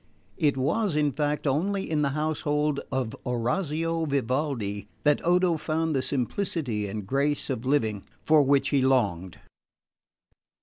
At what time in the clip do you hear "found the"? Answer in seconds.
5.57-6.01